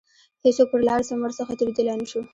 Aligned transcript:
هیڅوک 0.45 0.67
پر 0.71 0.79
لاره 0.87 1.03
سم 1.09 1.17
ورڅخه 1.23 1.53
تیریدلای 1.59 1.97
نه 2.01 2.05
شو. 2.11 2.21